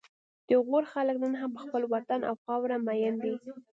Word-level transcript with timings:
د 0.47 0.49
غور 0.65 0.83
خلک 0.93 1.15
نن 1.23 1.33
هم 1.41 1.49
په 1.55 1.59
خپل 1.65 1.81
وطن 1.93 2.19
او 2.29 2.35
خاوره 2.43 2.77
مین 2.85 3.13
دي 3.23 3.33